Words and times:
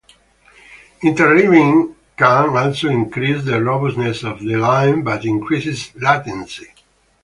Interleaving 1.03 1.93
can 2.17 2.49
also 2.57 2.89
increase 2.89 3.43
the 3.45 3.61
robustness 3.63 4.23
of 4.23 4.39
the 4.39 4.55
line 4.55 5.03
but 5.03 5.25
increases 5.25 5.91
latency. 5.93 6.73